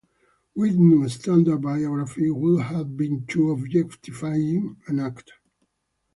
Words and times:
Writing 0.55 1.03
a 1.05 1.09
standard 1.09 1.61
biography 1.61 2.31
would 2.31 2.63
have 2.63 2.97
been 2.97 3.23
too 3.27 3.51
objectifying 3.51 4.77
an 4.87 4.99
act. 4.99 5.31